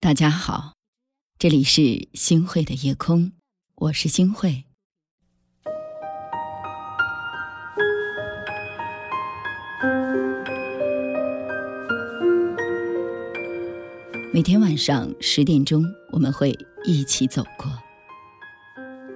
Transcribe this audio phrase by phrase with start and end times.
[0.00, 0.74] 大家好，
[1.40, 3.32] 这里是星慧的夜空，
[3.74, 4.62] 我是星慧。
[14.32, 17.68] 每天晚上十点钟，我们会一起走过。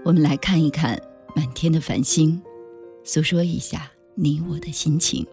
[0.04, 1.00] 我们来看一看
[1.36, 2.42] 满天的繁星，
[3.04, 5.24] 诉说一下你我的心情。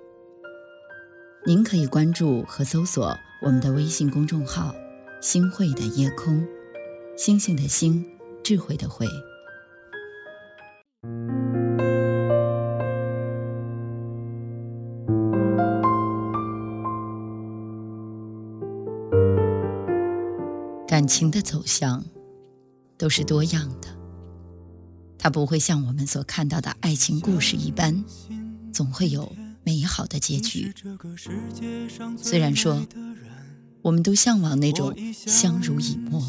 [1.47, 4.71] 您可以关注和搜索我们的微信公众号。
[5.21, 6.47] 星会的夜空，
[7.17, 8.05] 星星的星，
[8.41, 9.05] 智慧的慧。
[20.87, 22.05] 感情的走向
[22.97, 23.89] 都是多样的，
[25.18, 28.05] 它不会像我们所看到的爱情故事一般，
[28.71, 29.29] 总会有
[29.65, 30.74] 美好的结局。
[32.17, 32.88] 虽然说。
[33.81, 36.22] 我们都向往那种相濡以沫、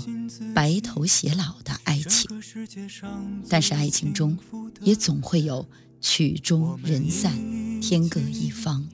[0.55, 2.31] 白头偕老的爱情，
[3.49, 4.39] 但是爱情中
[4.83, 5.67] 也总会有
[6.01, 7.33] 曲终人散、
[7.81, 8.87] 天各一方。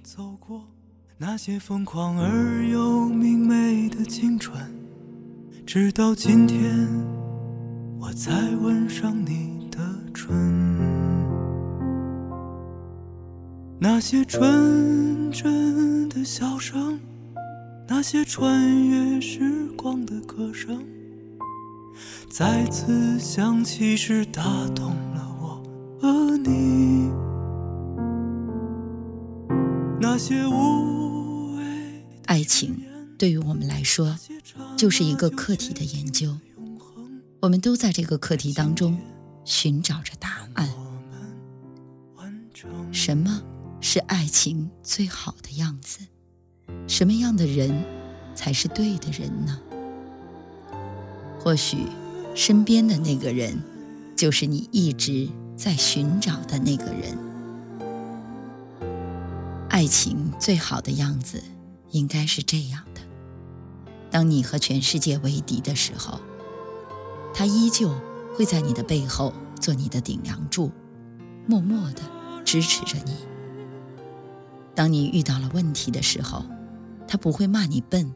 [1.18, 4.58] 那些疯狂而又明媚的青春，
[5.66, 6.88] 直到今天，
[7.98, 9.78] 我才吻上你的
[10.12, 10.34] 唇。
[13.78, 16.98] 那些纯真的笑声。
[17.88, 20.84] 那些穿越时光的歌声，
[22.28, 24.42] 再次响起时，打
[24.74, 25.62] 动了我
[26.00, 27.10] 和你。
[30.00, 32.82] 那些无谓爱情
[33.16, 34.18] 对于我们来说，
[34.76, 36.36] 就是一个课题的研究。
[37.40, 38.98] 我们都在这个课题当中
[39.44, 40.68] 寻找着答案。
[42.90, 43.42] 什么
[43.80, 46.00] 是爱情最好的样子？
[46.86, 47.84] 什么样的人
[48.34, 49.60] 才是对的人呢？
[51.40, 51.78] 或许，
[52.34, 53.62] 身边的那个人，
[54.16, 57.18] 就是你一直在寻找的那个人。
[59.68, 61.42] 爱情最好的样子，
[61.90, 63.00] 应该是这样的：
[64.10, 66.20] 当你和全世界为敌的时候，
[67.34, 67.94] 他依旧
[68.36, 70.70] 会在你的背后做你的顶梁柱，
[71.46, 72.02] 默默的
[72.44, 73.12] 支持着你。
[74.76, 76.44] 当你遇到了问题的时候，
[77.08, 78.14] 他不会骂你笨，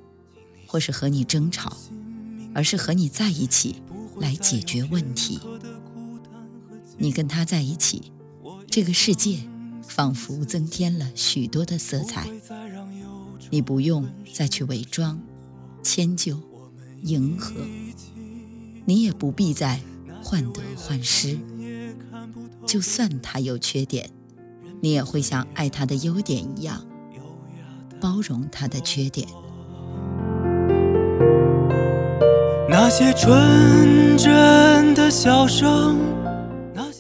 [0.67, 1.77] 或是和你争吵，
[2.55, 3.83] 而是和你在一起
[4.19, 5.41] 来解决问题。
[6.99, 8.13] 你跟他在一起，
[8.69, 9.39] 这个世界
[9.83, 12.29] 仿佛增添了许多的色彩。
[13.49, 15.19] 你不用再去伪装、
[15.83, 16.39] 迁就、
[17.03, 17.55] 迎合，
[18.85, 19.81] 你也不必再
[20.23, 21.39] 患得患失。
[22.67, 24.11] 就算他有缺点，
[24.81, 26.85] 你也会像爱他的优点一样。
[28.01, 29.29] 包容他的缺点。
[32.67, 35.99] 那些纯真的笑声，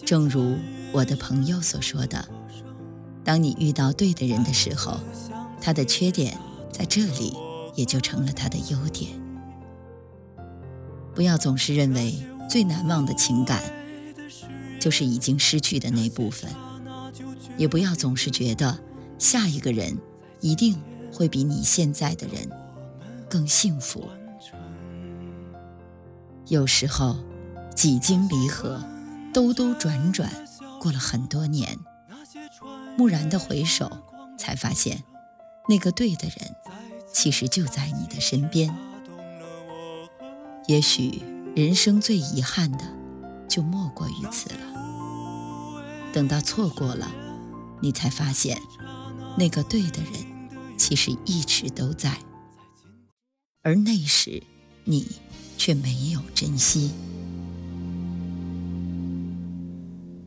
[0.04, 0.58] 正如
[0.92, 2.28] 我的朋友所说的，
[3.24, 5.00] 当你遇到对的人的时候，
[5.60, 6.36] 他的缺点
[6.70, 7.34] 在这里
[7.74, 9.10] 也就成了他的优点。
[11.14, 12.14] 不要总是认为
[12.48, 13.62] 最难忘的情感
[14.78, 16.50] 就是已经失去的那部分，
[17.60, 18.80] 也不要总是觉得
[19.18, 19.96] 下一个人
[20.40, 20.76] 一定。
[21.12, 22.48] 会比你现在的人
[23.28, 24.08] 更幸福。
[26.46, 27.16] 有时候，
[27.74, 28.80] 几经离合，
[29.34, 30.30] 兜兜转转，
[30.80, 31.76] 过了很多年，
[32.96, 33.90] 蓦然的回首，
[34.38, 35.02] 才发现，
[35.68, 36.54] 那个对的人，
[37.12, 38.72] 其实就在你的身边。
[40.68, 41.22] 也许
[41.56, 42.84] 人生最遗憾的，
[43.48, 44.60] 就莫过于此了。
[46.12, 47.10] 等到错过了，
[47.80, 48.60] 你才发现，
[49.38, 50.30] 那个对的人。
[50.76, 52.18] 其实一直都在，
[53.62, 54.42] 而那时
[54.84, 55.06] 你
[55.58, 56.92] 却没有珍惜。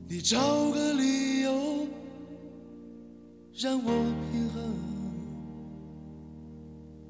[0.08, 1.88] 你找个理由
[3.59, 3.92] 让我
[4.31, 4.63] 平衡，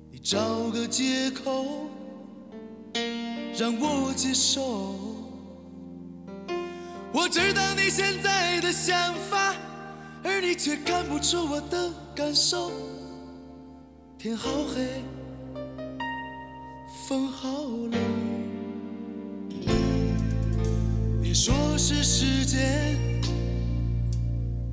[0.09, 1.66] 你找个借口
[3.59, 4.96] 让我接受。
[7.12, 9.53] 我知道你现在的想法，
[10.53, 12.72] 你却看不出我的感受。
[14.20, 15.02] 天好黑，
[17.08, 17.50] 风好
[17.91, 18.00] 冷。
[21.23, 22.96] 别说是时间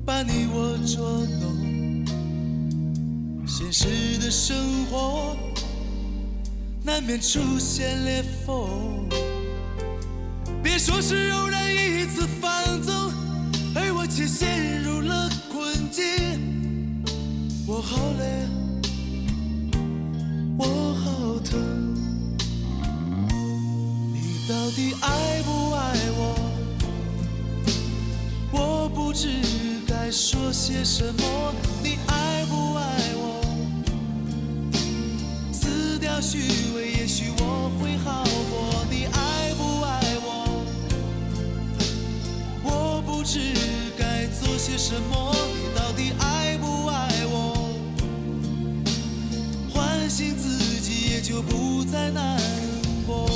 [0.05, 2.05] 把你我捉弄，
[3.47, 5.35] 现实的生活
[6.83, 9.09] 难免出现裂缝。
[10.61, 11.90] 别说是偶然一
[17.81, 18.23] 我好累。
[20.55, 21.57] 我好疼，
[24.13, 26.35] 你到底爱不爱我？
[28.51, 29.29] 我不知
[29.87, 31.55] 该说些什么。
[31.81, 32.85] 你爱不爱
[33.15, 33.41] 我？
[35.51, 36.37] 撕掉虚
[36.75, 38.85] 伪，也许我会好过。
[38.91, 40.63] 你爱不爱我？
[42.63, 43.39] 我不知
[43.97, 45.30] 该做些什么。
[51.91, 52.39] 再难
[53.05, 53.29] 过。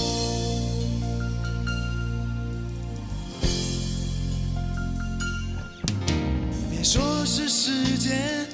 [6.72, 8.48] 别说是时间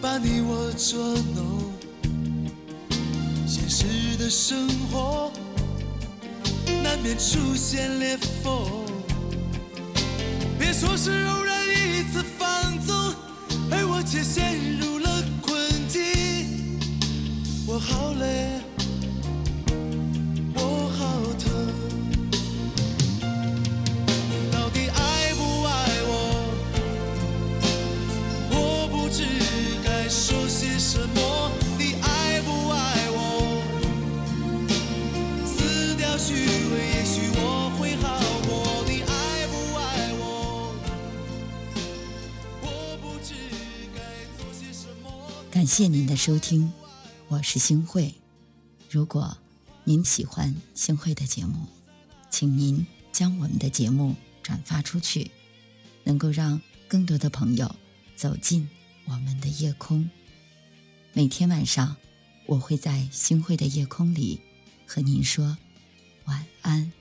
[0.00, 1.72] 把你我捉弄，
[3.48, 5.32] 现实的生活
[6.84, 8.86] 难免出现裂缝。
[10.56, 12.94] 别说是偶然一次放纵，
[13.72, 14.39] 而我却陷
[17.80, 18.60] 好累，
[20.54, 20.60] 我
[20.98, 21.00] 好
[21.38, 21.50] 疼。
[24.28, 25.68] 你到底爱不爱
[26.06, 26.12] 我？
[28.50, 28.54] 我
[28.88, 29.24] 不知
[29.82, 31.50] 该说些什么。
[31.78, 32.76] 你爱不爱
[33.12, 33.18] 我？
[35.46, 38.84] 撕掉虚伪，也许我会好过。
[38.86, 39.80] 你爱不爱
[40.18, 40.22] 我？
[42.62, 42.66] 我
[43.00, 43.34] 不知
[43.94, 43.98] 该
[44.36, 45.08] 做些什么。
[45.50, 46.72] 感谢您的收听，
[47.30, 48.12] 我是星慧。
[48.90, 49.38] 如果
[49.84, 51.64] 您喜欢星慧的节目，
[52.28, 55.30] 请您将我们的节目转发出去，
[56.02, 57.72] 能够让更多的朋友
[58.16, 58.68] 走进
[59.04, 60.10] 我们的夜空。
[61.12, 61.94] 每天晚上，
[62.46, 64.40] 我会在星慧的夜空里
[64.84, 65.56] 和您说
[66.24, 66.92] 晚安。